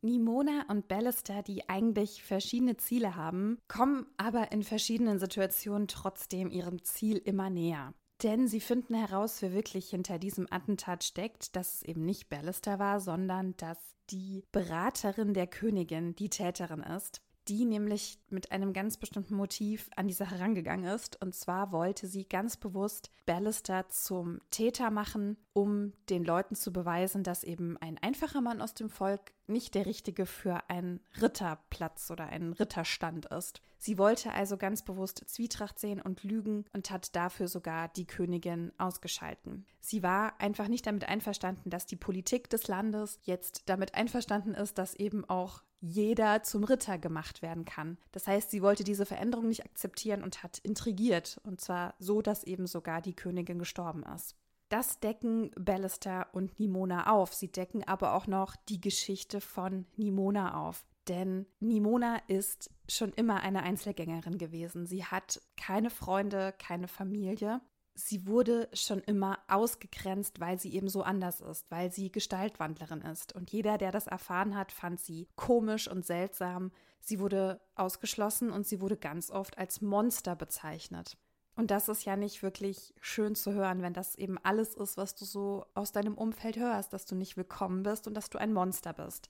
Nimona 0.00 0.64
und 0.68 0.86
Ballister, 0.86 1.42
die 1.42 1.68
eigentlich 1.68 2.22
verschiedene 2.22 2.76
Ziele 2.76 3.16
haben, 3.16 3.58
kommen 3.66 4.06
aber 4.16 4.52
in 4.52 4.62
verschiedenen 4.62 5.18
Situationen 5.18 5.88
trotzdem 5.88 6.52
ihrem 6.52 6.84
Ziel 6.84 7.16
immer 7.16 7.50
näher. 7.50 7.94
Denn 8.22 8.48
sie 8.48 8.60
finden 8.60 8.94
heraus, 8.94 9.40
wer 9.42 9.52
wirklich 9.52 9.90
hinter 9.90 10.18
diesem 10.18 10.46
Attentat 10.50 11.04
steckt, 11.04 11.54
dass 11.54 11.74
es 11.74 11.82
eben 11.82 12.04
nicht 12.04 12.28
Ballister 12.28 12.78
war, 12.78 13.00
sondern 13.00 13.56
dass 13.56 13.78
die 14.10 14.44
Beraterin 14.50 15.34
der 15.34 15.46
Königin 15.46 16.16
die 16.16 16.30
Täterin 16.30 16.82
ist 16.82 17.22
die 17.48 17.64
nämlich 17.64 18.18
mit 18.28 18.52
einem 18.52 18.72
ganz 18.72 18.96
bestimmten 18.96 19.34
Motiv 19.34 19.88
an 19.96 20.06
die 20.06 20.14
Sache 20.14 20.38
rangegangen 20.38 20.86
ist. 20.86 21.20
Und 21.22 21.34
zwar 21.34 21.72
wollte 21.72 22.06
sie 22.06 22.24
ganz 22.24 22.56
bewusst 22.56 23.10
Ballister 23.26 23.88
zum 23.88 24.40
Täter 24.50 24.90
machen, 24.90 25.36
um 25.52 25.92
den 26.10 26.24
Leuten 26.24 26.54
zu 26.54 26.72
beweisen, 26.72 27.22
dass 27.22 27.44
eben 27.44 27.76
ein 27.78 27.98
einfacher 27.98 28.40
Mann 28.40 28.60
aus 28.60 28.74
dem 28.74 28.90
Volk 28.90 29.32
nicht 29.46 29.74
der 29.74 29.86
richtige 29.86 30.26
für 30.26 30.68
einen 30.68 31.00
Ritterplatz 31.20 32.10
oder 32.10 32.26
einen 32.26 32.52
Ritterstand 32.52 33.26
ist. 33.26 33.62
Sie 33.78 33.96
wollte 33.96 34.32
also 34.32 34.56
ganz 34.56 34.82
bewusst 34.82 35.22
Zwietracht 35.26 35.78
sehen 35.78 36.02
und 36.02 36.24
lügen 36.24 36.64
und 36.72 36.90
hat 36.90 37.14
dafür 37.14 37.48
sogar 37.48 37.88
die 37.88 38.06
Königin 38.06 38.72
ausgeschalten. 38.76 39.66
Sie 39.80 40.02
war 40.02 40.40
einfach 40.40 40.68
nicht 40.68 40.86
damit 40.86 41.08
einverstanden, 41.08 41.70
dass 41.70 41.86
die 41.86 41.96
Politik 41.96 42.50
des 42.50 42.66
Landes 42.66 43.20
jetzt 43.22 43.62
damit 43.66 43.94
einverstanden 43.94 44.54
ist, 44.54 44.78
dass 44.78 44.94
eben 44.94 45.24
auch 45.24 45.62
jeder 45.80 46.42
zum 46.42 46.64
Ritter 46.64 46.98
gemacht 46.98 47.42
werden 47.42 47.64
kann. 47.64 47.98
Das 48.12 48.26
heißt, 48.26 48.50
sie 48.50 48.62
wollte 48.62 48.84
diese 48.84 49.06
Veränderung 49.06 49.48
nicht 49.48 49.64
akzeptieren 49.64 50.22
und 50.22 50.42
hat 50.42 50.58
intrigiert, 50.58 51.40
und 51.44 51.60
zwar 51.60 51.94
so, 51.98 52.22
dass 52.22 52.44
eben 52.44 52.66
sogar 52.66 53.00
die 53.00 53.14
Königin 53.14 53.58
gestorben 53.58 54.02
ist. 54.14 54.36
Das 54.68 55.00
decken 55.00 55.50
Ballister 55.58 56.26
und 56.32 56.58
Nimona 56.60 57.10
auf. 57.10 57.32
Sie 57.32 57.50
decken 57.50 57.84
aber 57.84 58.14
auch 58.14 58.26
noch 58.26 58.54
die 58.68 58.80
Geschichte 58.80 59.40
von 59.40 59.86
Nimona 59.96 60.66
auf. 60.66 60.84
Denn 61.08 61.46
Nimona 61.58 62.18
ist 62.26 62.70
schon 62.86 63.12
immer 63.14 63.40
eine 63.40 63.62
Einzelgängerin 63.62 64.36
gewesen. 64.36 64.84
Sie 64.84 65.06
hat 65.06 65.40
keine 65.56 65.88
Freunde, 65.88 66.54
keine 66.58 66.86
Familie. 66.86 67.62
Sie 67.98 68.26
wurde 68.26 68.68
schon 68.72 69.00
immer 69.00 69.38
ausgegrenzt, 69.48 70.38
weil 70.40 70.58
sie 70.58 70.72
eben 70.72 70.88
so 70.88 71.02
anders 71.02 71.40
ist, 71.40 71.68
weil 71.70 71.90
sie 71.92 72.12
Gestaltwandlerin 72.12 73.00
ist. 73.02 73.34
Und 73.34 73.50
jeder, 73.50 73.76
der 73.76 73.90
das 73.90 74.06
erfahren 74.06 74.56
hat, 74.56 74.70
fand 74.70 75.00
sie 75.00 75.28
komisch 75.34 75.88
und 75.88 76.06
seltsam. 76.06 76.70
Sie 77.00 77.18
wurde 77.18 77.60
ausgeschlossen 77.74 78.50
und 78.50 78.66
sie 78.66 78.80
wurde 78.80 78.96
ganz 78.96 79.30
oft 79.30 79.58
als 79.58 79.80
Monster 79.80 80.36
bezeichnet. 80.36 81.16
Und 81.56 81.72
das 81.72 81.88
ist 81.88 82.04
ja 82.04 82.14
nicht 82.14 82.44
wirklich 82.44 82.94
schön 83.00 83.34
zu 83.34 83.52
hören, 83.52 83.82
wenn 83.82 83.94
das 83.94 84.14
eben 84.14 84.38
alles 84.44 84.74
ist, 84.74 84.96
was 84.96 85.16
du 85.16 85.24
so 85.24 85.66
aus 85.74 85.90
deinem 85.90 86.14
Umfeld 86.14 86.56
hörst, 86.56 86.92
dass 86.92 87.04
du 87.04 87.16
nicht 87.16 87.36
willkommen 87.36 87.82
bist 87.82 88.06
und 88.06 88.14
dass 88.14 88.30
du 88.30 88.38
ein 88.38 88.52
Monster 88.52 88.92
bist. 88.92 89.28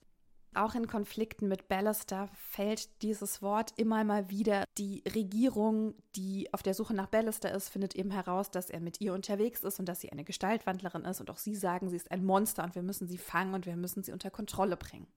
Auch 0.55 0.73
in 0.73 0.87
Konflikten 0.87 1.47
mit 1.47 1.67
Ballister 1.67 2.27
fällt 2.33 3.01
dieses 3.03 3.41
Wort 3.41 3.73
immer 3.77 4.03
mal 4.03 4.29
wieder. 4.29 4.65
Die 4.77 5.03
Regierung, 5.13 5.93
die 6.15 6.51
auf 6.53 6.63
der 6.63 6.73
Suche 6.73 6.95
nach 6.95 7.07
Ballister 7.07 7.51
ist, 7.53 7.69
findet 7.69 7.95
eben 7.95 8.09
heraus, 8.09 8.49
dass 8.49 8.69
er 8.69 8.79
mit 8.79 8.99
ihr 8.99 9.13
unterwegs 9.13 9.63
ist 9.63 9.79
und 9.79 9.87
dass 9.87 10.01
sie 10.01 10.11
eine 10.11 10.23
Gestaltwandlerin 10.23 11.05
ist. 11.05 11.19
Und 11.19 11.29
auch 11.29 11.37
sie 11.37 11.55
sagen, 11.55 11.89
sie 11.89 11.97
ist 11.97 12.11
ein 12.11 12.25
Monster 12.25 12.63
und 12.63 12.73
wir 12.73 12.81
müssen 12.81 13.07
sie 13.07 13.19
fangen 13.19 13.53
und 13.53 13.67
wir 13.67 13.75
müssen 13.75 14.03
sie 14.03 14.11
unter 14.11 14.31
Kontrolle 14.31 14.75
bringen. 14.75 15.07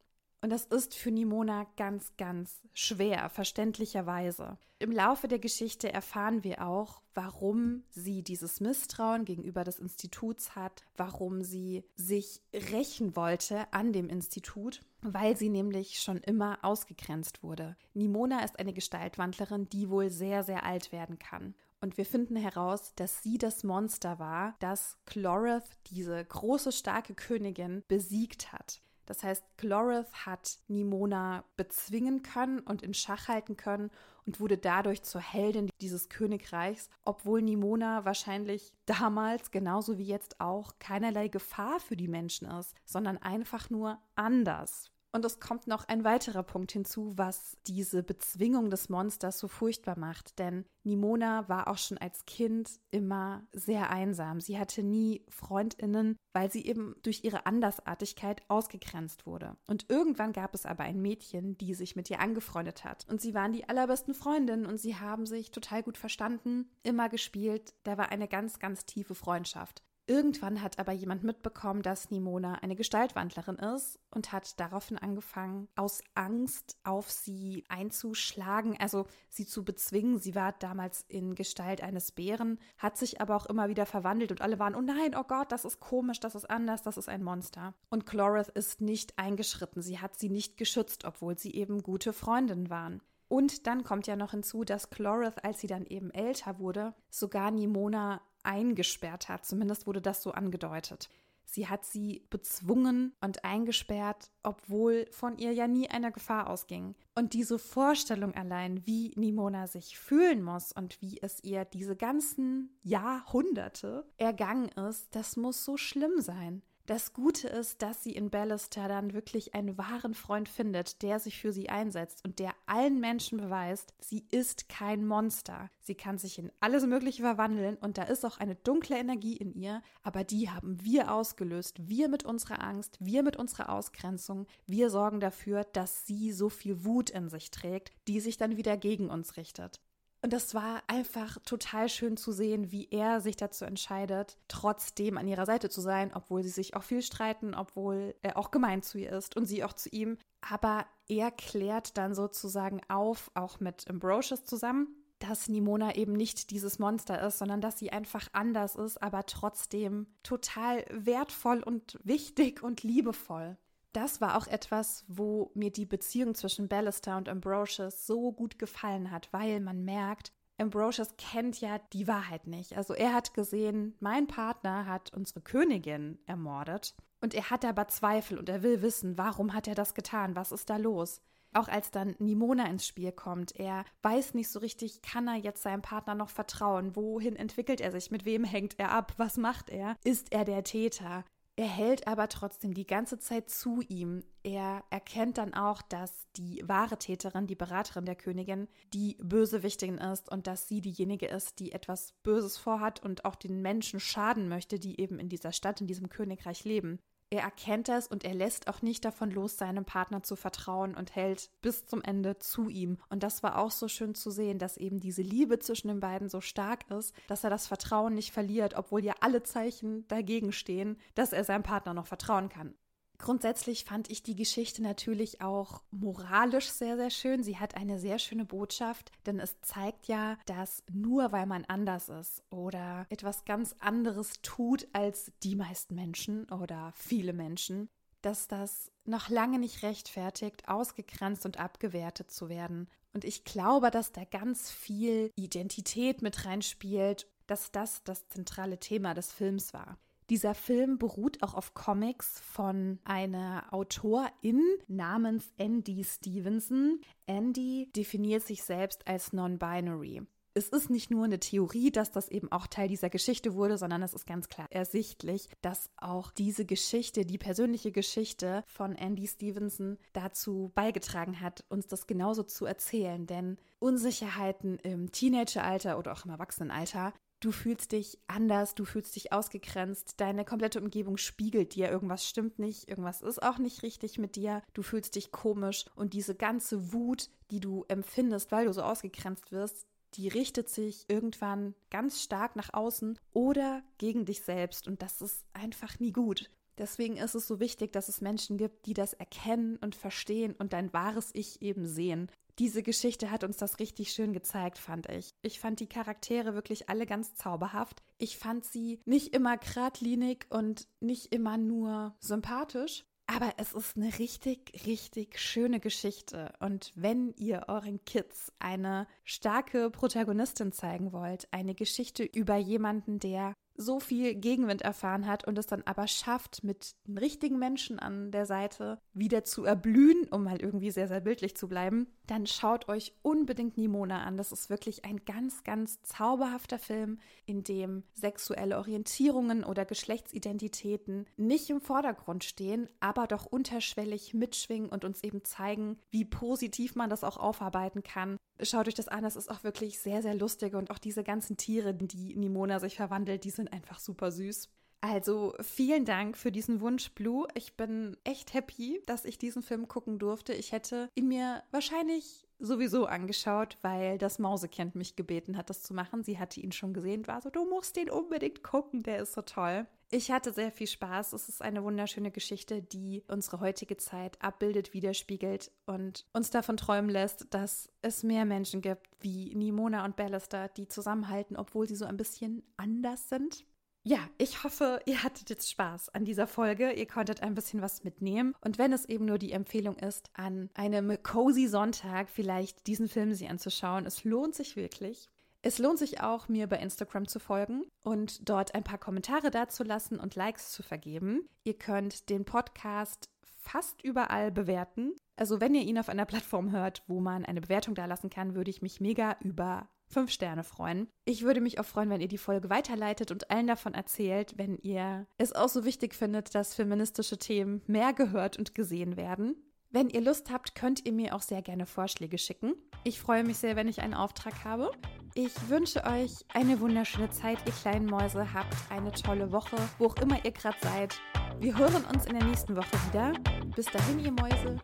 Und 0.42 0.50
das 0.50 0.64
ist 0.64 0.96
für 0.96 1.12
Nimona 1.12 1.68
ganz, 1.76 2.16
ganz 2.16 2.60
schwer, 2.74 3.28
verständlicherweise. 3.28 4.58
Im 4.80 4.90
Laufe 4.90 5.28
der 5.28 5.38
Geschichte 5.38 5.92
erfahren 5.92 6.42
wir 6.42 6.66
auch, 6.66 7.00
warum 7.14 7.84
sie 7.90 8.24
dieses 8.24 8.60
Misstrauen 8.60 9.24
gegenüber 9.24 9.62
des 9.62 9.78
Instituts 9.78 10.56
hat, 10.56 10.82
warum 10.96 11.44
sie 11.44 11.84
sich 11.94 12.42
rächen 12.52 13.14
wollte 13.14 13.72
an 13.72 13.92
dem 13.92 14.08
Institut, 14.08 14.80
weil 15.00 15.36
sie 15.36 15.48
nämlich 15.48 16.00
schon 16.00 16.18
immer 16.18 16.58
ausgegrenzt 16.62 17.44
wurde. 17.44 17.76
Nimona 17.94 18.44
ist 18.44 18.58
eine 18.58 18.72
Gestaltwandlerin, 18.72 19.68
die 19.68 19.90
wohl 19.90 20.10
sehr, 20.10 20.42
sehr 20.42 20.66
alt 20.66 20.90
werden 20.90 21.20
kann. 21.20 21.54
Und 21.80 21.98
wir 21.98 22.06
finden 22.06 22.34
heraus, 22.34 22.94
dass 22.96 23.22
sie 23.22 23.38
das 23.38 23.62
Monster 23.62 24.18
war, 24.18 24.56
das 24.58 24.98
Chlorith, 25.06 25.68
diese 25.90 26.24
große, 26.24 26.72
starke 26.72 27.14
Königin, 27.14 27.84
besiegt 27.86 28.52
hat. 28.52 28.82
Das 29.06 29.22
heißt, 29.22 29.44
Glorith 29.56 30.12
hat 30.26 30.58
Nimona 30.68 31.44
bezwingen 31.56 32.22
können 32.22 32.60
und 32.60 32.82
in 32.82 32.94
Schach 32.94 33.28
halten 33.28 33.56
können 33.56 33.90
und 34.26 34.38
wurde 34.38 34.56
dadurch 34.58 35.02
zur 35.02 35.20
Heldin 35.20 35.70
dieses 35.80 36.08
Königreichs, 36.08 36.88
obwohl 37.04 37.42
Nimona 37.42 38.04
wahrscheinlich 38.04 38.72
damals, 38.86 39.50
genauso 39.50 39.98
wie 39.98 40.06
jetzt 40.06 40.40
auch, 40.40 40.78
keinerlei 40.78 41.28
Gefahr 41.28 41.80
für 41.80 41.96
die 41.96 42.08
Menschen 42.08 42.48
ist, 42.48 42.74
sondern 42.84 43.18
einfach 43.18 43.70
nur 43.70 43.98
anders. 44.14 44.91
Und 45.14 45.26
es 45.26 45.40
kommt 45.40 45.66
noch 45.66 45.86
ein 45.88 46.04
weiterer 46.04 46.42
Punkt 46.42 46.72
hinzu, 46.72 47.12
was 47.16 47.58
diese 47.66 48.02
Bezwingung 48.02 48.70
des 48.70 48.88
Monsters 48.88 49.38
so 49.38 49.46
furchtbar 49.46 49.98
macht. 49.98 50.38
Denn 50.38 50.64
Nimona 50.84 51.46
war 51.50 51.68
auch 51.68 51.76
schon 51.76 51.98
als 51.98 52.24
Kind 52.24 52.80
immer 52.90 53.46
sehr 53.52 53.90
einsam. 53.90 54.40
Sie 54.40 54.58
hatte 54.58 54.82
nie 54.82 55.26
Freundinnen, 55.28 56.16
weil 56.32 56.50
sie 56.50 56.64
eben 56.64 56.96
durch 57.02 57.24
ihre 57.24 57.44
Andersartigkeit 57.44 58.42
ausgegrenzt 58.48 59.26
wurde. 59.26 59.58
Und 59.66 59.90
irgendwann 59.90 60.32
gab 60.32 60.54
es 60.54 60.64
aber 60.64 60.84
ein 60.84 61.02
Mädchen, 61.02 61.58
die 61.58 61.74
sich 61.74 61.94
mit 61.94 62.08
ihr 62.08 62.20
angefreundet 62.20 62.84
hat. 62.84 63.06
Und 63.10 63.20
sie 63.20 63.34
waren 63.34 63.52
die 63.52 63.68
allerbesten 63.68 64.14
Freundinnen 64.14 64.64
und 64.64 64.78
sie 64.78 64.96
haben 64.96 65.26
sich 65.26 65.50
total 65.50 65.82
gut 65.82 65.98
verstanden, 65.98 66.70
immer 66.82 67.10
gespielt. 67.10 67.74
Da 67.82 67.98
war 67.98 68.10
eine 68.10 68.28
ganz, 68.28 68.58
ganz 68.58 68.86
tiefe 68.86 69.14
Freundschaft. 69.14 69.82
Irgendwann 70.06 70.62
hat 70.62 70.80
aber 70.80 70.92
jemand 70.92 71.22
mitbekommen, 71.22 71.82
dass 71.82 72.10
Nimona 72.10 72.54
eine 72.54 72.74
Gestaltwandlerin 72.74 73.56
ist 73.56 74.00
und 74.10 74.32
hat 74.32 74.58
daraufhin 74.58 74.98
angefangen, 74.98 75.68
aus 75.76 76.02
Angst 76.14 76.76
auf 76.82 77.08
sie 77.08 77.64
einzuschlagen, 77.68 78.76
also 78.80 79.06
sie 79.28 79.46
zu 79.46 79.64
bezwingen. 79.64 80.18
Sie 80.18 80.34
war 80.34 80.52
damals 80.52 81.04
in 81.06 81.36
Gestalt 81.36 81.82
eines 81.82 82.10
Bären, 82.10 82.58
hat 82.78 82.96
sich 82.96 83.20
aber 83.20 83.36
auch 83.36 83.46
immer 83.46 83.68
wieder 83.68 83.86
verwandelt 83.86 84.32
und 84.32 84.40
alle 84.40 84.58
waren, 84.58 84.74
oh 84.74 84.80
nein, 84.80 85.14
oh 85.16 85.24
Gott, 85.24 85.52
das 85.52 85.64
ist 85.64 85.78
komisch, 85.78 86.18
das 86.18 86.34
ist 86.34 86.50
anders, 86.50 86.82
das 86.82 86.96
ist 86.96 87.08
ein 87.08 87.22
Monster. 87.22 87.74
Und 87.88 88.04
Chlorith 88.04 88.48
ist 88.48 88.80
nicht 88.80 89.18
eingeschritten, 89.18 89.82
sie 89.82 90.00
hat 90.00 90.18
sie 90.18 90.30
nicht 90.30 90.56
geschützt, 90.56 91.04
obwohl 91.04 91.38
sie 91.38 91.54
eben 91.54 91.80
gute 91.80 92.12
Freundinnen 92.12 92.70
waren. 92.70 93.02
Und 93.28 93.66
dann 93.66 93.82
kommt 93.82 94.06
ja 94.06 94.16
noch 94.16 94.32
hinzu, 94.32 94.62
dass 94.64 94.90
Chlorith, 94.90 95.42
als 95.42 95.60
sie 95.60 95.66
dann 95.66 95.86
eben 95.86 96.10
älter 96.10 96.58
wurde, 96.58 96.92
sogar 97.08 97.50
Nimona 97.50 98.20
eingesperrt 98.44 99.28
hat. 99.28 99.44
Zumindest 99.44 99.86
wurde 99.86 100.00
das 100.00 100.22
so 100.22 100.32
angedeutet. 100.32 101.08
Sie 101.44 101.68
hat 101.68 101.84
sie 101.84 102.24
bezwungen 102.30 103.14
und 103.20 103.44
eingesperrt, 103.44 104.30
obwohl 104.42 105.06
von 105.10 105.36
ihr 105.38 105.52
ja 105.52 105.66
nie 105.66 105.90
eine 105.90 106.12
Gefahr 106.12 106.48
ausging. 106.48 106.94
Und 107.14 107.34
diese 107.34 107.58
Vorstellung 107.58 108.34
allein, 108.34 108.86
wie 108.86 109.12
Nimona 109.16 109.66
sich 109.66 109.98
fühlen 109.98 110.42
muss 110.42 110.72
und 110.72 111.00
wie 111.02 111.20
es 111.20 111.44
ihr 111.44 111.64
diese 111.64 111.96
ganzen 111.96 112.70
Jahrhunderte 112.82 114.06
ergangen 114.16 114.68
ist, 114.68 115.14
das 115.14 115.36
muss 115.36 115.64
so 115.64 115.76
schlimm 115.76 116.20
sein. 116.20 116.62
Das 116.92 117.14
Gute 117.14 117.48
ist, 117.48 117.80
dass 117.80 118.04
sie 118.04 118.12
in 118.12 118.28
Ballister 118.28 118.86
dann 118.86 119.14
wirklich 119.14 119.54
einen 119.54 119.78
wahren 119.78 120.12
Freund 120.12 120.46
findet, 120.46 121.00
der 121.00 121.20
sich 121.20 121.40
für 121.40 121.50
sie 121.50 121.70
einsetzt 121.70 122.22
und 122.22 122.38
der 122.38 122.52
allen 122.66 123.00
Menschen 123.00 123.38
beweist, 123.38 123.94
sie 123.98 124.26
ist 124.30 124.68
kein 124.68 125.06
Monster. 125.06 125.70
Sie 125.80 125.94
kann 125.94 126.18
sich 126.18 126.38
in 126.38 126.52
alles 126.60 126.84
Mögliche 126.84 127.22
verwandeln 127.22 127.76
und 127.76 127.96
da 127.96 128.02
ist 128.02 128.26
auch 128.26 128.36
eine 128.36 128.56
dunkle 128.56 128.98
Energie 128.98 129.38
in 129.38 129.54
ihr, 129.54 129.82
aber 130.02 130.22
die 130.22 130.50
haben 130.50 130.84
wir 130.84 131.14
ausgelöst. 131.14 131.88
Wir 131.88 132.10
mit 132.10 132.26
unserer 132.26 132.62
Angst, 132.62 132.98
wir 133.00 133.22
mit 133.22 133.38
unserer 133.38 133.70
Ausgrenzung. 133.70 134.46
Wir 134.66 134.90
sorgen 134.90 135.20
dafür, 135.20 135.64
dass 135.64 136.06
sie 136.06 136.30
so 136.30 136.50
viel 136.50 136.84
Wut 136.84 137.08
in 137.08 137.30
sich 137.30 137.50
trägt, 137.50 137.90
die 138.06 138.20
sich 138.20 138.36
dann 138.36 138.58
wieder 138.58 138.76
gegen 138.76 139.08
uns 139.08 139.38
richtet. 139.38 139.80
Und 140.24 140.32
das 140.32 140.54
war 140.54 140.84
einfach 140.86 141.38
total 141.44 141.88
schön 141.88 142.16
zu 142.16 142.30
sehen, 142.30 142.70
wie 142.70 142.86
er 142.92 143.20
sich 143.20 143.36
dazu 143.36 143.64
entscheidet, 143.64 144.38
trotzdem 144.46 145.18
an 145.18 145.26
ihrer 145.26 145.46
Seite 145.46 145.68
zu 145.68 145.80
sein, 145.80 146.12
obwohl 146.14 146.44
sie 146.44 146.48
sich 146.48 146.76
auch 146.76 146.84
viel 146.84 147.02
streiten, 147.02 147.54
obwohl 147.54 148.14
er 148.22 148.36
auch 148.36 148.52
gemein 148.52 148.82
zu 148.82 148.98
ihr 148.98 149.10
ist 149.10 149.36
und 149.36 149.46
sie 149.46 149.64
auch 149.64 149.72
zu 149.72 149.88
ihm. 149.88 150.16
Aber 150.40 150.86
er 151.08 151.32
klärt 151.32 151.98
dann 151.98 152.14
sozusagen 152.14 152.80
auf, 152.88 153.32
auch 153.34 153.58
mit 153.58 153.90
Ambrosius 153.90 154.44
zusammen, 154.44 154.94
dass 155.18 155.48
Nimona 155.48 155.96
eben 155.96 156.12
nicht 156.12 156.50
dieses 156.50 156.78
Monster 156.78 157.20
ist, 157.26 157.38
sondern 157.38 157.60
dass 157.60 157.78
sie 157.78 157.90
einfach 157.90 158.28
anders 158.32 158.76
ist, 158.76 159.02
aber 159.02 159.26
trotzdem 159.26 160.06
total 160.22 160.84
wertvoll 160.90 161.64
und 161.64 161.98
wichtig 162.04 162.62
und 162.62 162.84
liebevoll 162.84 163.56
das 163.92 164.20
war 164.20 164.36
auch 164.36 164.46
etwas, 164.46 165.04
wo 165.08 165.50
mir 165.54 165.70
die 165.70 165.86
Beziehung 165.86 166.34
zwischen 166.34 166.68
Ballister 166.68 167.16
und 167.16 167.28
Ambrosius 167.28 168.06
so 168.06 168.32
gut 168.32 168.58
gefallen 168.58 169.10
hat, 169.10 169.32
weil 169.32 169.60
man 169.60 169.84
merkt, 169.84 170.32
Ambrosius 170.58 171.16
kennt 171.16 171.60
ja 171.60 171.78
die 171.92 172.06
Wahrheit 172.06 172.46
nicht. 172.46 172.76
Also 172.76 172.94
er 172.94 173.12
hat 173.12 173.34
gesehen, 173.34 173.96
mein 174.00 174.26
Partner 174.26 174.86
hat 174.86 175.12
unsere 175.14 175.40
Königin 175.40 176.18
ermordet 176.26 176.94
und 177.20 177.34
er 177.34 177.50
hat 177.50 177.64
aber 177.64 177.88
Zweifel 177.88 178.38
und 178.38 178.48
er 178.48 178.62
will 178.62 178.82
wissen, 178.82 179.18
warum 179.18 179.54
hat 179.54 179.66
er 179.66 179.74
das 179.74 179.94
getan? 179.94 180.36
Was 180.36 180.52
ist 180.52 180.70
da 180.70 180.76
los? 180.76 181.20
Auch 181.54 181.68
als 181.68 181.90
dann 181.90 182.16
Nimona 182.18 182.66
ins 182.66 182.86
Spiel 182.86 183.12
kommt, 183.12 183.54
er 183.56 183.84
weiß 184.02 184.32
nicht 184.34 184.48
so 184.48 184.58
richtig, 184.60 185.02
kann 185.02 185.28
er 185.28 185.36
jetzt 185.36 185.62
seinem 185.62 185.82
Partner 185.82 186.14
noch 186.14 186.30
vertrauen? 186.30 186.96
Wohin 186.96 187.36
entwickelt 187.36 187.80
er 187.80 187.92
sich? 187.92 188.10
Mit 188.10 188.24
wem 188.24 188.44
hängt 188.44 188.78
er 188.78 188.90
ab? 188.90 189.12
Was 189.18 189.36
macht 189.36 189.68
er? 189.68 189.96
Ist 190.02 190.32
er 190.32 190.44
der 190.44 190.64
Täter? 190.64 191.24
Er 191.56 191.66
hält 191.66 192.06
aber 192.06 192.28
trotzdem 192.28 192.72
die 192.72 192.86
ganze 192.86 193.18
Zeit 193.18 193.50
zu 193.50 193.82
ihm. 193.82 194.24
Er 194.42 194.84
erkennt 194.88 195.36
dann 195.36 195.52
auch, 195.52 195.82
dass 195.82 196.26
die 196.36 196.62
wahre 196.66 196.98
Täterin, 196.98 197.46
die 197.46 197.54
Beraterin 197.54 198.06
der 198.06 198.14
Königin, 198.14 198.68
die 198.94 199.18
Bösewichtigin 199.20 199.98
ist 199.98 200.30
und 200.30 200.46
dass 200.46 200.66
sie 200.66 200.80
diejenige 200.80 201.26
ist, 201.26 201.60
die 201.60 201.72
etwas 201.72 202.12
Böses 202.22 202.56
vorhat 202.56 203.02
und 203.02 203.26
auch 203.26 203.34
den 203.34 203.60
Menschen 203.60 204.00
schaden 204.00 204.48
möchte, 204.48 204.78
die 204.78 204.98
eben 204.98 205.18
in 205.18 205.28
dieser 205.28 205.52
Stadt, 205.52 205.82
in 205.82 205.86
diesem 205.86 206.08
Königreich 206.08 206.64
leben. 206.64 207.00
Er 207.32 207.44
erkennt 207.44 207.88
das 207.88 208.08
und 208.08 208.24
er 208.24 208.34
lässt 208.34 208.68
auch 208.68 208.82
nicht 208.82 209.06
davon 209.06 209.30
los, 209.30 209.56
seinem 209.56 209.86
Partner 209.86 210.22
zu 210.22 210.36
vertrauen 210.36 210.94
und 210.94 211.16
hält 211.16 211.48
bis 211.62 211.86
zum 211.86 212.02
Ende 212.02 212.36
zu 212.36 212.68
ihm. 212.68 212.98
Und 213.08 213.22
das 213.22 213.42
war 213.42 213.56
auch 213.56 213.70
so 213.70 213.88
schön 213.88 214.14
zu 214.14 214.30
sehen, 214.30 214.58
dass 214.58 214.76
eben 214.76 215.00
diese 215.00 215.22
Liebe 215.22 215.58
zwischen 215.58 215.88
den 215.88 215.98
beiden 215.98 216.28
so 216.28 216.42
stark 216.42 216.90
ist, 216.90 217.14
dass 217.28 217.42
er 217.42 217.48
das 217.48 217.66
Vertrauen 217.66 218.12
nicht 218.12 218.32
verliert, 218.32 218.74
obwohl 218.74 219.02
ja 219.02 219.14
alle 219.20 219.42
Zeichen 219.42 220.06
dagegen 220.08 220.52
stehen, 220.52 220.98
dass 221.14 221.32
er 221.32 221.42
seinem 221.44 221.62
Partner 221.62 221.94
noch 221.94 222.06
vertrauen 222.06 222.50
kann. 222.50 222.74
Grundsätzlich 223.22 223.84
fand 223.84 224.10
ich 224.10 224.24
die 224.24 224.34
Geschichte 224.34 224.82
natürlich 224.82 225.40
auch 225.40 225.84
moralisch 225.92 226.68
sehr, 226.68 226.96
sehr 226.96 227.10
schön. 227.10 227.44
Sie 227.44 227.56
hat 227.56 227.76
eine 227.76 228.00
sehr 228.00 228.18
schöne 228.18 228.44
Botschaft, 228.44 229.12
denn 229.26 229.38
es 229.38 229.60
zeigt 229.60 230.08
ja, 230.08 230.36
dass 230.44 230.82
nur 230.90 231.30
weil 231.30 231.46
man 231.46 231.64
anders 231.66 232.08
ist 232.08 232.42
oder 232.50 233.06
etwas 233.10 233.44
ganz 233.44 233.76
anderes 233.78 234.42
tut 234.42 234.88
als 234.92 235.30
die 235.44 235.54
meisten 235.54 235.94
Menschen 235.94 236.50
oder 236.50 236.92
viele 236.96 237.32
Menschen, 237.32 237.88
dass 238.22 238.48
das 238.48 238.90
noch 239.04 239.28
lange 239.28 239.60
nicht 239.60 239.84
rechtfertigt, 239.84 240.66
ausgegrenzt 240.66 241.46
und 241.46 241.60
abgewertet 241.60 242.32
zu 242.32 242.48
werden. 242.48 242.88
Und 243.12 243.24
ich 243.24 243.44
glaube, 243.44 243.92
dass 243.92 244.10
da 244.10 244.24
ganz 244.24 244.68
viel 244.68 245.30
Identität 245.36 246.22
mit 246.22 246.44
reinspielt, 246.44 247.28
dass 247.46 247.70
das 247.70 248.02
das 248.02 248.26
zentrale 248.26 248.80
Thema 248.80 249.14
des 249.14 249.32
Films 249.32 249.72
war. 249.72 249.96
Dieser 250.32 250.54
Film 250.54 250.96
beruht 250.96 251.42
auch 251.42 251.52
auf 251.52 251.74
Comics 251.74 252.40
von 252.40 252.98
einer 253.04 253.66
Autorin 253.70 254.62
namens 254.88 255.52
Andy 255.58 256.02
Stevenson. 256.04 257.02
Andy 257.26 257.90
definiert 257.94 258.42
sich 258.42 258.62
selbst 258.62 259.06
als 259.06 259.34
non-binary. 259.34 260.22
es 260.54 260.70
ist 260.70 260.88
nicht 260.88 261.10
nur 261.10 261.26
eine 261.26 261.38
Theorie, 261.38 261.90
dass 261.90 262.12
das 262.12 262.28
eben 262.28 262.50
auch 262.50 262.66
Teil 262.66 262.88
dieser 262.88 263.10
Geschichte 263.10 263.52
wurde, 263.52 263.76
sondern 263.76 264.02
es 264.02 264.14
ist 264.14 264.26
ganz 264.26 264.48
klar 264.48 264.68
ersichtlich, 264.70 265.50
dass 265.60 265.90
auch 265.98 266.30
diese 266.30 266.64
Geschichte, 266.64 267.26
die 267.26 267.36
persönliche 267.36 267.92
Geschichte 267.92 268.64
von 268.66 268.94
Andy 268.94 269.28
Stevenson 269.28 269.98
dazu 270.14 270.72
beigetragen 270.74 271.40
hat, 271.40 271.62
uns 271.68 271.88
das 271.88 272.06
genauso 272.06 272.42
zu 272.42 272.64
erzählen. 272.64 273.26
Denn 273.26 273.58
Unsicherheiten 273.80 274.78
im 274.78 275.12
Teenageralter 275.12 275.98
oder 275.98 276.12
auch 276.12 276.24
im 276.24 276.30
Erwachsenenalter 276.30 277.12
Du 277.42 277.50
fühlst 277.50 277.90
dich 277.90 278.20
anders, 278.28 278.76
du 278.76 278.84
fühlst 278.84 279.16
dich 279.16 279.32
ausgegrenzt, 279.32 280.20
deine 280.20 280.44
komplette 280.44 280.80
Umgebung 280.80 281.16
spiegelt 281.16 281.74
dir, 281.74 281.90
irgendwas 281.90 282.24
stimmt 282.24 282.60
nicht, 282.60 282.88
irgendwas 282.88 283.20
ist 283.20 283.42
auch 283.42 283.58
nicht 283.58 283.82
richtig 283.82 284.16
mit 284.16 284.36
dir, 284.36 284.62
du 284.74 284.82
fühlst 284.82 285.16
dich 285.16 285.32
komisch 285.32 285.86
und 285.96 286.14
diese 286.14 286.36
ganze 286.36 286.92
Wut, 286.92 287.30
die 287.50 287.58
du 287.58 287.84
empfindest, 287.88 288.52
weil 288.52 288.66
du 288.66 288.72
so 288.72 288.82
ausgegrenzt 288.82 289.50
wirst, 289.50 289.88
die 290.14 290.28
richtet 290.28 290.68
sich 290.68 291.06
irgendwann 291.08 291.74
ganz 291.90 292.22
stark 292.22 292.54
nach 292.54 292.72
außen 292.72 293.18
oder 293.32 293.82
gegen 293.98 294.24
dich 294.24 294.42
selbst 294.42 294.86
und 294.86 295.02
das 295.02 295.20
ist 295.20 295.44
einfach 295.52 295.98
nie 295.98 296.12
gut. 296.12 296.48
Deswegen 296.78 297.16
ist 297.16 297.34
es 297.34 297.46
so 297.46 297.60
wichtig, 297.60 297.92
dass 297.92 298.08
es 298.08 298.20
Menschen 298.20 298.56
gibt, 298.56 298.86
die 298.86 298.94
das 298.94 299.12
erkennen 299.12 299.76
und 299.78 299.94
verstehen 299.94 300.54
und 300.58 300.72
dein 300.72 300.92
wahres 300.92 301.30
Ich 301.34 301.62
eben 301.62 301.86
sehen. 301.86 302.30
Diese 302.58 302.82
Geschichte 302.82 303.30
hat 303.30 303.44
uns 303.44 303.56
das 303.56 303.78
richtig 303.78 304.12
schön 304.12 304.32
gezeigt, 304.32 304.78
fand 304.78 305.08
ich. 305.08 305.30
Ich 305.42 305.58
fand 305.58 305.80
die 305.80 305.88
Charaktere 305.88 306.54
wirklich 306.54 306.88
alle 306.88 307.06
ganz 307.06 307.34
zauberhaft. 307.34 308.02
Ich 308.18 308.36
fand 308.36 308.64
sie 308.64 309.00
nicht 309.06 309.34
immer 309.34 309.56
geradlinig 309.56 310.46
und 310.50 310.86
nicht 311.00 311.34
immer 311.34 311.56
nur 311.56 312.14
sympathisch. 312.20 313.04
Aber 313.26 313.54
es 313.56 313.72
ist 313.72 313.96
eine 313.96 314.18
richtig, 314.18 314.84
richtig 314.84 315.38
schöne 315.38 315.80
Geschichte. 315.80 316.52
Und 316.60 316.92
wenn 316.94 317.32
ihr 317.38 317.64
euren 317.68 318.04
Kids 318.04 318.52
eine 318.58 319.06
starke 319.24 319.90
Protagonistin 319.90 320.72
zeigen 320.72 321.12
wollt, 321.12 321.48
eine 321.50 321.74
Geschichte 321.74 322.24
über 322.24 322.56
jemanden, 322.56 323.18
der 323.20 323.54
so 323.76 324.00
viel 324.00 324.34
Gegenwind 324.34 324.82
erfahren 324.82 325.26
hat 325.26 325.46
und 325.46 325.58
es 325.58 325.66
dann 325.66 325.82
aber 325.84 326.06
schafft, 326.06 326.64
mit 326.64 326.94
den 327.06 327.18
richtigen 327.18 327.58
Menschen 327.58 327.98
an 327.98 328.30
der 328.30 328.46
Seite 328.46 329.00
wieder 329.12 329.44
zu 329.44 329.64
erblühen, 329.64 330.26
um 330.30 330.44
mal 330.44 330.60
irgendwie 330.60 330.90
sehr, 330.90 331.08
sehr 331.08 331.20
bildlich 331.20 331.56
zu 331.56 331.68
bleiben, 331.68 332.06
dann 332.26 332.46
schaut 332.46 332.88
euch 332.88 333.14
unbedingt 333.22 333.76
Nimona 333.76 334.22
an. 334.22 334.36
Das 334.36 334.52
ist 334.52 334.70
wirklich 334.70 335.04
ein 335.04 335.24
ganz, 335.24 335.64
ganz 335.64 336.02
zauberhafter 336.02 336.78
Film, 336.78 337.18
in 337.46 337.64
dem 337.64 338.04
sexuelle 338.14 338.78
Orientierungen 338.78 339.64
oder 339.64 339.84
Geschlechtsidentitäten 339.84 341.26
nicht 341.36 341.70
im 341.70 341.80
Vordergrund 341.80 342.44
stehen, 342.44 342.88
aber 343.00 343.26
doch 343.26 343.46
unterschwellig 343.46 344.34
mitschwingen 344.34 344.88
und 344.88 345.04
uns 345.04 345.22
eben 345.22 345.44
zeigen, 345.44 345.98
wie 346.10 346.24
positiv 346.24 346.94
man 346.94 347.10
das 347.10 347.24
auch 347.24 347.36
aufarbeiten 347.36 348.02
kann. 348.02 348.36
Schaut 348.60 348.88
euch 348.88 348.94
das 348.94 349.08
an, 349.08 349.24
das 349.24 349.36
ist 349.36 349.50
auch 349.50 349.64
wirklich 349.64 349.98
sehr, 349.98 350.22
sehr 350.22 350.34
lustig 350.34 350.74
und 350.74 350.90
auch 350.90 350.98
diese 350.98 351.24
ganzen 351.24 351.56
Tiere, 351.56 351.94
die 351.94 352.36
Nimona 352.36 352.78
sich 352.78 352.96
verwandelt, 352.96 353.44
die 353.44 353.50
sind 353.50 353.72
einfach 353.72 353.98
super 353.98 354.30
süß. 354.30 354.68
Also 355.04 355.54
vielen 355.60 356.04
Dank 356.04 356.38
für 356.38 356.52
diesen 356.52 356.80
Wunsch, 356.80 357.10
Blue. 357.10 357.48
Ich 357.54 357.76
bin 357.76 358.16
echt 358.22 358.54
happy, 358.54 359.02
dass 359.04 359.24
ich 359.24 359.36
diesen 359.36 359.60
Film 359.60 359.88
gucken 359.88 360.20
durfte. 360.20 360.54
Ich 360.54 360.70
hätte 360.70 361.08
ihn 361.16 361.26
mir 361.26 361.64
wahrscheinlich 361.72 362.46
sowieso 362.60 363.06
angeschaut, 363.06 363.78
weil 363.82 364.16
das 364.16 364.38
Mausekind 364.38 364.94
mich 364.94 365.16
gebeten 365.16 365.56
hat, 365.56 365.70
das 365.70 365.82
zu 365.82 365.92
machen. 365.92 366.22
Sie 366.22 366.38
hatte 366.38 366.60
ihn 366.60 366.70
schon 366.70 366.94
gesehen, 366.94 367.26
war 367.26 367.42
so, 367.42 367.50
du 367.50 367.68
musst 367.68 367.96
den 367.96 368.10
unbedingt 368.10 368.62
gucken, 368.62 369.02
der 369.02 369.18
ist 369.18 369.32
so 369.32 369.42
toll. 369.42 369.88
Ich 370.12 370.30
hatte 370.30 370.52
sehr 370.52 370.70
viel 370.70 370.86
Spaß. 370.86 371.32
Es 371.32 371.48
ist 371.48 371.62
eine 371.62 371.82
wunderschöne 371.82 372.30
Geschichte, 372.30 372.80
die 372.80 373.24
unsere 373.26 373.58
heutige 373.58 373.96
Zeit 373.96 374.40
abbildet, 374.40 374.94
widerspiegelt 374.94 375.72
und 375.84 376.26
uns 376.32 376.50
davon 376.50 376.76
träumen 376.76 377.10
lässt, 377.10 377.46
dass 377.50 377.90
es 378.02 378.22
mehr 378.22 378.44
Menschen 378.44 378.82
gibt 378.82 379.08
wie 379.18 379.52
Nimona 379.56 380.04
und 380.04 380.14
Ballister, 380.14 380.68
die 380.68 380.86
zusammenhalten, 380.86 381.56
obwohl 381.56 381.88
sie 381.88 381.96
so 381.96 382.04
ein 382.04 382.16
bisschen 382.16 382.62
anders 382.76 383.28
sind. 383.28 383.64
Ja, 384.04 384.18
ich 384.36 384.64
hoffe, 384.64 385.00
ihr 385.06 385.22
hattet 385.22 385.48
jetzt 385.48 385.70
Spaß 385.70 386.08
an 386.08 386.24
dieser 386.24 386.48
Folge. 386.48 386.90
Ihr 386.92 387.06
konntet 387.06 387.42
ein 387.42 387.54
bisschen 387.54 387.82
was 387.82 388.02
mitnehmen. 388.02 388.54
Und 388.60 388.76
wenn 388.76 388.92
es 388.92 389.04
eben 389.04 389.26
nur 389.26 389.38
die 389.38 389.52
Empfehlung 389.52 389.96
ist, 389.96 390.30
an 390.34 390.70
einem 390.74 391.22
cozy 391.22 391.68
Sonntag 391.68 392.28
vielleicht 392.28 392.88
diesen 392.88 393.08
Film 393.08 393.32
sie 393.32 393.46
anzuschauen, 393.46 394.04
es 394.04 394.24
lohnt 394.24 394.56
sich 394.56 394.74
wirklich. 394.74 395.30
Es 395.64 395.78
lohnt 395.78 396.00
sich 396.00 396.20
auch, 396.20 396.48
mir 396.48 396.66
bei 396.66 396.78
Instagram 396.78 397.28
zu 397.28 397.38
folgen 397.38 397.84
und 398.02 398.48
dort 398.48 398.74
ein 398.74 398.82
paar 398.82 398.98
Kommentare 398.98 399.52
dazulassen 399.52 400.18
und 400.18 400.34
Likes 400.34 400.72
zu 400.72 400.82
vergeben. 400.82 401.48
Ihr 401.62 401.78
könnt 401.78 402.28
den 402.28 402.44
Podcast 402.44 403.30
fast 403.60 404.02
überall 404.02 404.50
bewerten. 404.50 405.14
Also 405.36 405.60
wenn 405.60 405.76
ihr 405.76 405.82
ihn 405.82 406.00
auf 406.00 406.08
einer 406.08 406.26
Plattform 406.26 406.72
hört, 406.72 407.04
wo 407.06 407.20
man 407.20 407.44
eine 407.44 407.60
Bewertung 407.60 407.94
dalassen 407.94 408.30
kann, 408.30 408.56
würde 408.56 408.70
ich 408.70 408.82
mich 408.82 409.00
mega 409.00 409.36
über 409.40 409.88
fünf 410.12 410.30
Sterne 410.30 410.64
freuen. 410.64 411.08
Ich 411.24 411.42
würde 411.42 411.60
mich 411.60 411.78
auch 411.78 411.84
freuen, 411.84 412.10
wenn 412.10 412.20
ihr 412.20 412.28
die 412.28 412.38
Folge 412.38 412.70
weiterleitet 412.70 413.30
und 413.30 413.50
allen 413.50 413.66
davon 413.66 413.94
erzählt, 413.94 414.58
wenn 414.58 414.76
ihr 414.78 415.26
es 415.38 415.52
auch 415.52 415.68
so 415.68 415.84
wichtig 415.84 416.14
findet, 416.14 416.54
dass 416.54 416.74
feministische 416.74 417.38
Themen 417.38 417.82
mehr 417.86 418.12
gehört 418.12 418.58
und 418.58 418.74
gesehen 418.74 419.16
werden. 419.16 419.56
Wenn 419.90 420.08
ihr 420.08 420.22
Lust 420.22 420.50
habt, 420.50 420.74
könnt 420.74 421.04
ihr 421.04 421.12
mir 421.12 421.34
auch 421.34 421.42
sehr 421.42 421.60
gerne 421.60 421.84
Vorschläge 421.84 422.38
schicken. 422.38 422.74
Ich 423.04 423.20
freue 423.20 423.44
mich 423.44 423.58
sehr, 423.58 423.76
wenn 423.76 423.88
ich 423.88 424.00
einen 424.00 424.14
Auftrag 424.14 424.64
habe. 424.64 424.90
Ich 425.34 425.52
wünsche 425.68 426.04
euch 426.04 426.32
eine 426.54 426.80
wunderschöne 426.80 427.28
Zeit, 427.30 427.58
ihr 427.66 427.72
kleinen 427.72 428.06
Mäuse. 428.06 428.54
Habt 428.54 428.74
eine 428.90 429.12
tolle 429.12 429.52
Woche, 429.52 429.76
wo 429.98 430.06
auch 430.06 430.16
immer 430.16 430.42
ihr 430.44 430.52
gerade 430.52 430.78
seid. 430.80 431.20
Wir 431.60 431.76
hören 431.76 432.04
uns 432.06 432.24
in 432.24 432.38
der 432.38 432.44
nächsten 432.44 432.74
Woche 432.74 432.96
wieder. 433.08 433.32
Bis 433.76 433.86
dahin, 433.86 434.18
ihr 434.18 434.32
Mäuse. 434.32 434.78